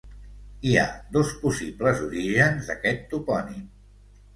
Hi 0.69 0.73
ha 0.77 0.85
dos 1.19 1.35
possibles 1.45 2.03
orígens 2.09 2.71
d'aquest 2.75 3.09
topònim. 3.17 3.67